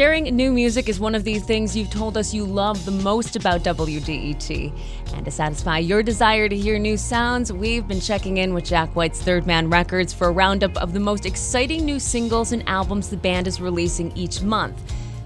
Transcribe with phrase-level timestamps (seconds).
[0.00, 3.36] Sharing new music is one of the things you've told us you love the most
[3.36, 4.72] about WDET.
[5.12, 8.96] And to satisfy your desire to hear new sounds, we've been checking in with Jack
[8.96, 13.10] White's Third Man Records for a roundup of the most exciting new singles and albums
[13.10, 14.80] the band is releasing each month.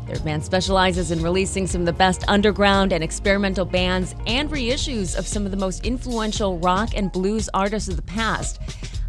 [0.09, 5.17] Third Man specializes in releasing some of the best underground and experimental bands and reissues
[5.17, 8.61] of some of the most influential rock and blues artists of the past.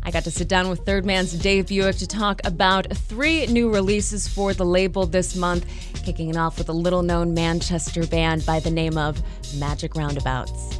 [0.05, 3.73] I got to sit down with Third Man's Dave Buick to talk about three new
[3.73, 5.65] releases for the label this month,
[6.05, 9.19] kicking it off with a little known Manchester band by the name of
[9.57, 10.79] Magic Roundabouts.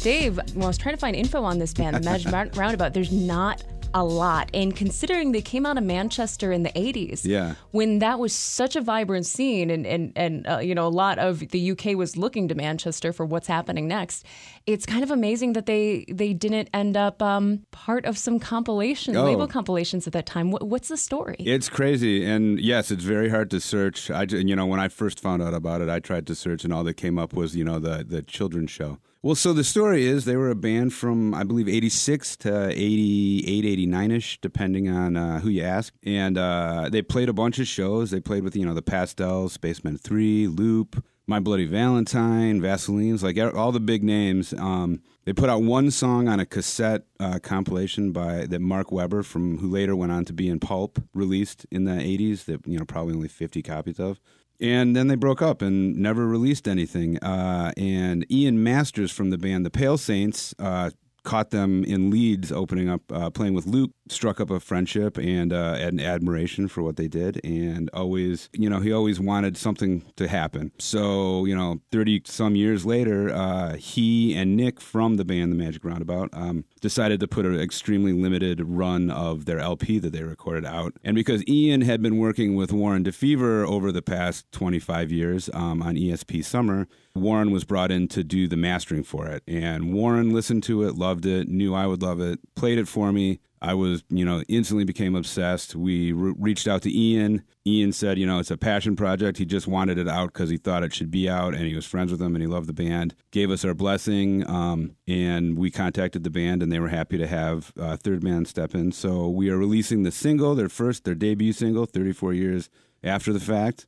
[0.00, 2.94] Dave, well, I was trying to find info on this band, the Magic Roundabout.
[2.94, 4.50] There's not a lot.
[4.54, 7.54] And considering they came out of Manchester in the 80s, Yeah.
[7.72, 11.18] when that was such a vibrant scene and, and, and uh, you know, a lot
[11.18, 14.24] of the UK was looking to Manchester for what's happening next,
[14.66, 19.16] it's kind of amazing that they, they didn't end up um, part of some compilation,
[19.16, 19.24] Oh.
[19.24, 20.50] label compilations at that time.
[20.50, 21.36] What, what's the story?
[21.40, 24.10] It's crazy, and yes, it's very hard to search.
[24.10, 26.72] I, you know, when I first found out about it, I tried to search, and
[26.72, 28.98] all that came up was, you know, the the children's show.
[29.22, 33.66] Well, so the story is they were a band from I believe '86 to '88,
[33.66, 37.66] '89 ish, depending on uh, who you ask, and uh, they played a bunch of
[37.66, 38.10] shows.
[38.10, 41.04] They played with you know the Pastels, Spacemen Three, Loop.
[41.26, 44.52] My Bloody Valentine, Vaselines, like all the big names.
[44.54, 49.22] Um, they put out one song on a cassette uh, compilation by that Mark Webber
[49.22, 52.46] from who later went on to be in Pulp released in the '80s.
[52.46, 54.18] That you know probably only 50 copies of.
[54.60, 57.18] And then they broke up and never released anything.
[57.18, 60.90] Uh, and Ian Masters from the band The Pale Saints uh,
[61.22, 65.52] caught them in Leeds opening up, uh, playing with Loop, struck up a friendship and
[65.52, 67.40] uh, an admiration for what they did.
[67.44, 70.72] And always, you know, he always wanted something to happen.
[70.78, 75.56] So, you know, 30 some years later, uh, he and Nick from the band The
[75.56, 80.22] Magic Roundabout um, decided to put an extremely limited run of their LP that they
[80.22, 80.94] recorded out.
[81.04, 85.82] And because Ian had been working with Warren DeFever over the past 25 years um,
[85.82, 89.42] on ESP Summer, Warren was brought in to do the mastering for it.
[89.46, 93.12] And Warren listened to it, loved it, knew I would love it, played it for
[93.12, 93.40] me.
[93.62, 95.74] I was, you know, instantly became obsessed.
[95.76, 97.42] We re- reached out to Ian.
[97.66, 99.36] Ian said, you know, it's a passion project.
[99.36, 101.84] He just wanted it out because he thought it should be out, and he was
[101.84, 103.14] friends with them, and he loved the band.
[103.32, 107.26] Gave us our blessing, um, and we contacted the band, and they were happy to
[107.26, 108.92] have uh, Third Man step in.
[108.92, 112.70] So we are releasing the single, their first, their debut single, 34 years
[113.04, 113.86] after the fact.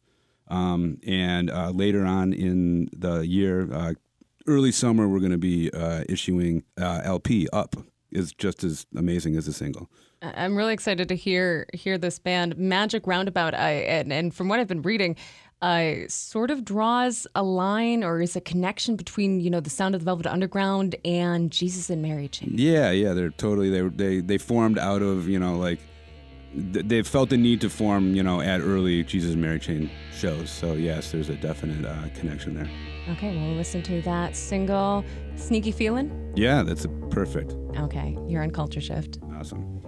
[0.49, 3.95] Um, and uh, later on in the year, uh,
[4.47, 7.77] early summer, we're going to be uh, issuing uh, LP Up.
[8.11, 9.89] Is just as amazing as a single.
[10.21, 13.55] I'm really excited to hear hear this band Magic Roundabout.
[13.55, 15.17] I and, and from what I've been reading,
[15.63, 19.95] uh, sort of draws a line or is a connection between you know the sound
[19.95, 22.53] of the Velvet Underground and Jesus and Mary Chain.
[22.55, 25.81] Yeah, yeah, they're totally they they they formed out of you know like
[26.73, 29.91] th- they felt the need to form you know at early Jesus and Mary Chain
[30.15, 30.51] shows.
[30.51, 32.71] So yes, there's a definite uh, connection there.
[33.11, 35.05] Okay, well, listen to that single,
[35.37, 37.55] "Sneaky Feeling." Yeah, that's a perfect.
[37.79, 39.19] Okay, you're on Culture Shift.
[39.37, 39.81] Awesome.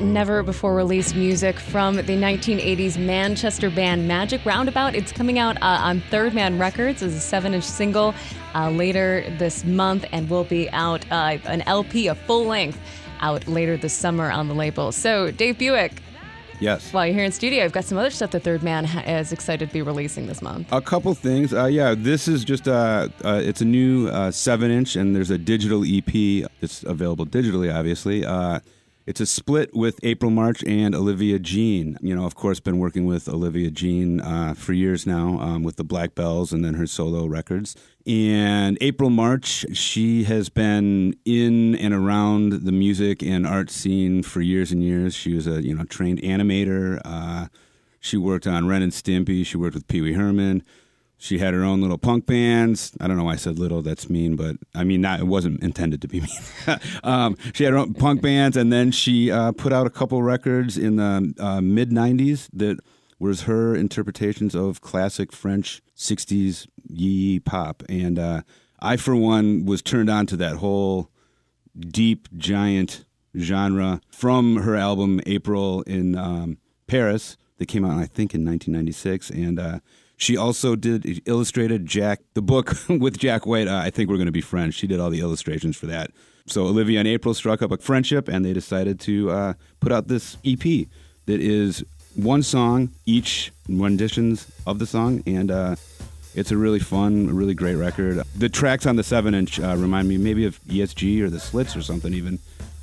[0.00, 4.94] Never before released music from the 1980s Manchester band Magic Roundabout.
[4.94, 8.14] It's coming out uh, on Third Man Records as a seven inch single
[8.54, 12.78] uh, later this month and will be out uh, an LP, a full length,
[13.22, 14.92] out later this summer on the label.
[14.92, 16.00] So, Dave Buick,
[16.60, 16.92] Yes.
[16.92, 19.32] while you're here in studio, I've got some other stuff that Third Man ha- is
[19.32, 20.68] excited to be releasing this month.
[20.70, 21.52] A couple things.
[21.52, 25.30] Uh, yeah, this is just uh, uh, it's a new uh, seven inch, and there's
[25.30, 28.24] a digital EP that's available digitally, obviously.
[29.04, 31.98] It's a split with April March and Olivia Jean.
[32.00, 35.74] You know, of course, been working with Olivia Jean uh, for years now um, with
[35.76, 37.74] the Black Belles and then her solo records.
[38.06, 44.40] And April March, she has been in and around the music and art scene for
[44.40, 45.14] years and years.
[45.14, 47.00] She was a you know trained animator.
[47.04, 47.48] Uh,
[47.98, 49.44] she worked on Ren and Stimpy.
[49.44, 50.62] She worked with Pee Wee Herman.
[51.22, 52.96] She had her own little punk bands.
[53.00, 53.80] I don't know why I said little.
[53.80, 56.20] That's mean, but I mean, not, it wasn't intended to be
[56.66, 56.80] mean.
[57.04, 60.20] um, she had her own punk bands, and then she uh, put out a couple
[60.20, 62.80] records in the uh, mid '90s that
[63.20, 67.84] was her interpretations of classic French '60s yee pop.
[67.88, 68.42] And uh,
[68.80, 71.08] I, for one, was turned on to that whole
[71.78, 73.04] deep, giant
[73.38, 76.58] genre from her album April in um,
[76.88, 79.30] Paris that came out, I think, in 1996.
[79.30, 79.78] And uh,
[80.22, 83.66] she also did illustrated Jack the book with Jack White.
[83.66, 84.76] Uh, I think we're going to be friends.
[84.76, 86.12] She did all the illustrations for that.
[86.46, 90.06] So Olivia and April struck up a friendship, and they decided to uh, put out
[90.06, 90.62] this EP
[91.26, 91.84] that is
[92.14, 95.74] one song each renditions of the song, and uh,
[96.36, 98.22] it's a really fun, really great record.
[98.36, 101.74] The tracks on the seven inch uh, remind me maybe of ESG or the Slits
[101.74, 102.38] or something even,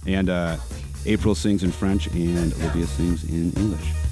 [0.06, 0.58] and uh,
[1.06, 4.09] April sings in French and Olivia sings in English.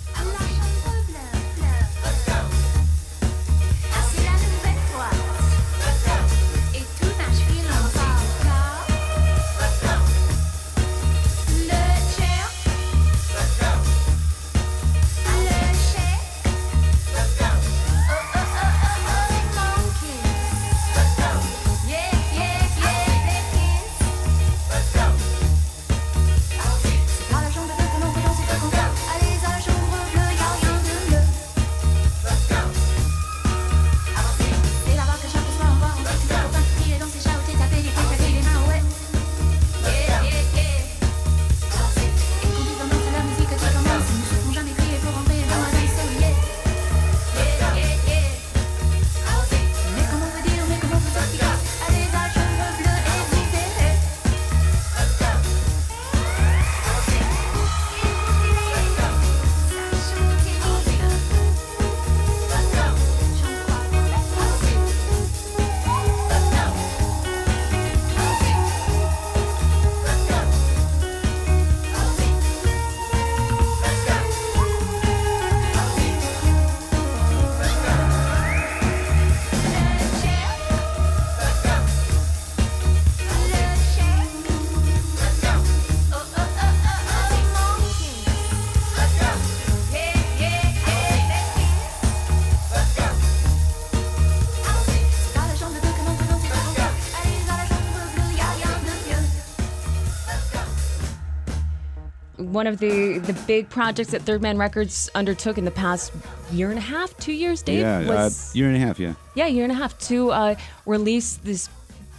[102.38, 106.14] One of the the big projects that Third Man Records undertook in the past
[106.52, 109.00] year and a half, two years, Dave, yeah, was uh, year and a half.
[109.00, 109.14] Yeah.
[109.36, 110.56] yeah, year and a half to uh,
[110.86, 111.70] release this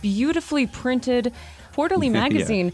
[0.02, 1.32] beautifully printed
[1.72, 2.72] quarterly magazine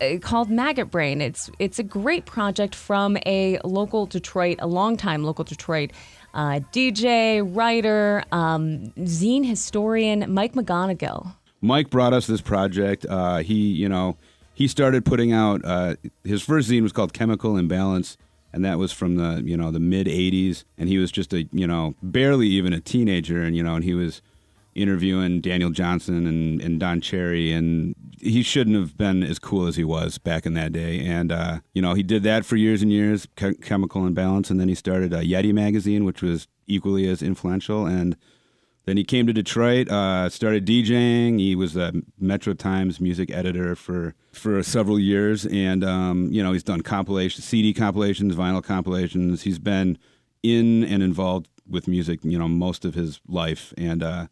[0.00, 1.20] uh, called Maggot Brain.
[1.20, 5.90] It's it's a great project from a local Detroit, a longtime local Detroit
[6.34, 11.34] uh, DJ, writer, um, zine historian, Mike McGonigal.
[11.60, 13.06] Mike brought us this project.
[13.08, 14.18] Uh, he, you know,
[14.54, 18.16] he started putting out uh, his first zine was called Chemical Imbalance,
[18.52, 20.64] and that was from the you know the mid '80s.
[20.78, 23.84] And he was just a you know barely even a teenager, and you know, and
[23.84, 24.22] he was
[24.74, 29.76] interviewing Daniel Johnston and, and Don Cherry, and he shouldn't have been as cool as
[29.76, 31.00] he was back in that day.
[31.00, 33.26] And uh, you know, he did that for years and years,
[33.62, 37.86] Chemical Imbalance, and then he started a Yeti magazine, which was equally as influential.
[37.86, 38.16] And
[38.86, 41.38] then he came to Detroit, uh, started DJing.
[41.38, 46.52] He was a Metro Times music editor for for several years, and um, you know
[46.52, 49.42] he's done compilations, CD compilations, vinyl compilations.
[49.42, 49.98] He's been
[50.42, 54.26] in and involved with music, you know, most of his life, and uh,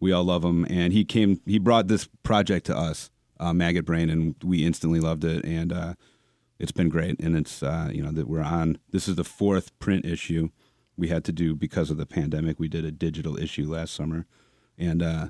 [0.00, 0.64] we all love him.
[0.70, 3.10] And he came, he brought this project to us,
[3.40, 5.44] uh, Maggot Brain, and we instantly loved it.
[5.44, 5.94] And uh,
[6.60, 7.18] it's been great.
[7.20, 8.78] And it's uh, you know that we're on.
[8.90, 10.50] This is the fourth print issue
[10.96, 12.58] we had to do because of the pandemic.
[12.58, 14.26] We did a digital issue last summer,
[14.78, 15.28] and uh,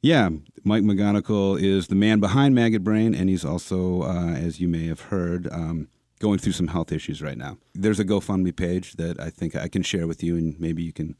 [0.00, 0.28] yeah,
[0.64, 4.86] Mike McGonigal is the man behind Maggot Brain, and he's also, uh, as you may
[4.86, 5.88] have heard, um,
[6.20, 7.58] going through some health issues right now.
[7.74, 10.92] There's a GoFundMe page that I think I can share with you, and maybe you
[10.92, 11.16] can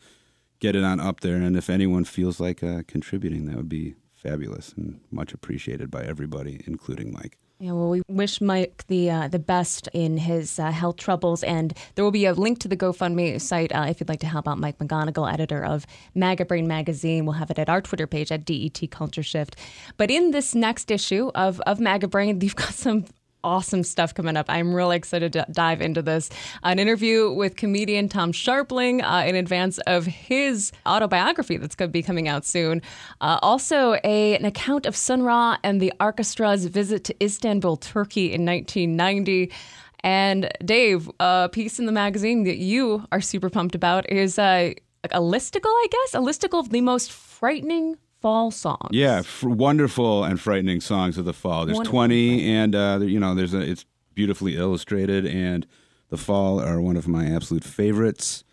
[0.61, 1.37] get it on up there.
[1.37, 6.03] And if anyone feels like uh, contributing, that would be fabulous and much appreciated by
[6.03, 7.39] everybody, including Mike.
[7.61, 11.77] Yeah, well, we wish Mike the uh, the best in his uh, health troubles, and
[11.97, 14.47] there will be a link to the GoFundMe site uh, if you'd like to help
[14.47, 15.85] out Mike McGonigal, editor of
[16.15, 17.25] Maggot Brain magazine.
[17.25, 19.57] We'll have it at our Twitter page at DET Culture Shift.
[19.97, 23.07] But in this next issue of of Maggot Brain, you've got some
[23.45, 24.47] awesome stuff coming up.
[24.49, 26.31] I'm really excited to dive into this.
[26.63, 31.93] An interview with comedian Tom Scharpling uh, in advance of his autobiography that's going to
[31.93, 32.83] be coming out soon.
[33.21, 38.33] Uh, also, a, an account of Sun Ra and the orchestra's visit to Istanbul, Turkey
[38.33, 39.53] in 1990.
[40.01, 44.73] And Dave, a piece in the magazine that you are super pumped about is uh,
[45.05, 48.89] a listicle, I guess, a listicle of the most frightening fall songs.
[48.91, 51.67] Yeah, f- wonderful and frightening songs of the fall.
[51.67, 53.85] There's Wonderful 20, and uh, you know, there's a, it's
[54.15, 55.67] beautifully illustrated, and
[56.11, 58.45] the fall are one of my absolute favorites.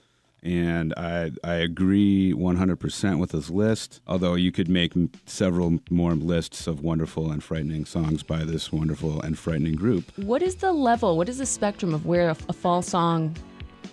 [0.43, 4.00] And I I agree 100% with this list.
[4.05, 8.72] Although you could make m- several more lists of wonderful and frightening songs by this
[8.72, 10.03] wonderful and frightening group.
[10.17, 11.17] What is the level?
[11.17, 13.36] What is the spectrum of where a, a fall song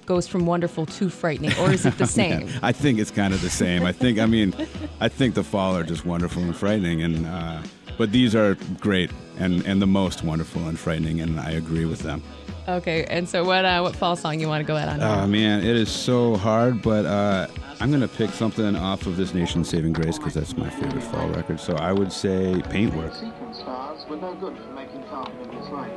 [0.07, 2.49] goes from wonderful to frightening, or is it the same?
[2.63, 3.85] I think it's kind of the same.
[3.85, 4.55] I think I mean,
[5.01, 7.63] I think the fall are just wonderful and frightening, and uh,
[7.99, 12.01] but these are great and and the most wonderful and frightening, and I agree with
[12.01, 12.23] them.
[12.69, 13.65] Okay, and so what?
[13.65, 15.03] Uh, what fall song you want to go out on?
[15.03, 17.49] Oh man, it is so hard, but uh,
[17.81, 21.29] I'm gonna pick something off of this Nation Saving Grace because that's my favorite fall
[21.31, 21.59] record.
[21.59, 23.15] So I would say Paintwork.
[23.15, 25.91] Sequence stars were no good for making carbon in this light.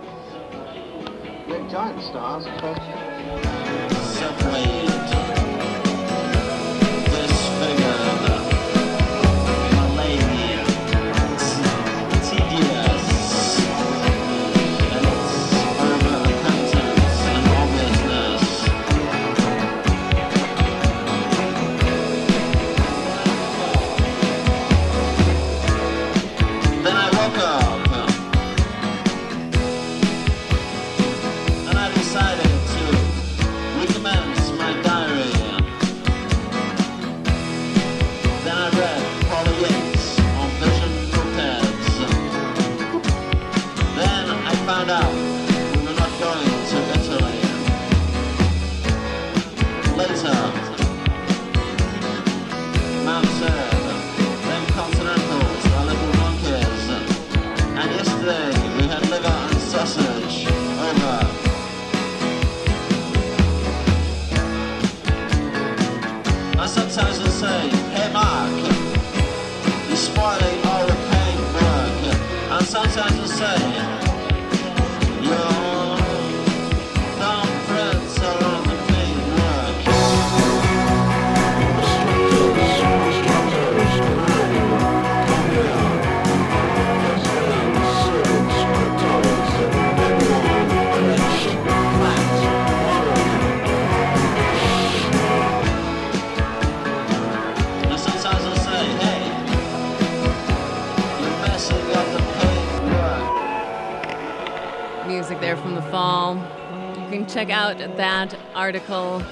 [1.48, 2.46] Red giant stars
[105.16, 106.36] Music there from the fall.
[106.36, 109.24] You can check out that article.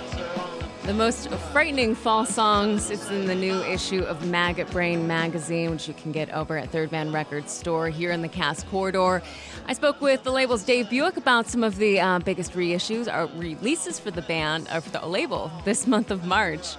[0.84, 2.90] The most frightening fall songs.
[2.90, 6.70] It's in the new issue of Maggot Brain magazine, which you can get over at
[6.70, 9.22] Third Man Records store here in the Cass Corridor.
[9.68, 13.30] I spoke with the label's Dave Buick about some of the uh, biggest reissues or
[13.38, 16.78] releases for the band or for the label this month of March.